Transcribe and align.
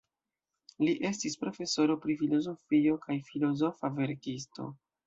Li 0.85 0.95
estis 1.09 1.35
profesoro 1.43 1.99
pri 2.07 2.17
filozofio 2.25 2.99
kaj 3.07 3.21
filozofa 3.31 3.95
verkisto. 4.03 4.73